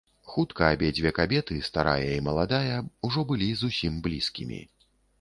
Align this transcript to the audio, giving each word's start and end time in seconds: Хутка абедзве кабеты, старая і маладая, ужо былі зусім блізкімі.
Хутка 0.29 0.69
абедзве 0.77 1.11
кабеты, 1.19 1.59
старая 1.69 2.09
і 2.15 2.25
маладая, 2.31 2.77
ужо 3.11 3.29
былі 3.33 3.55
зусім 3.63 4.05
блізкімі. 4.09 4.61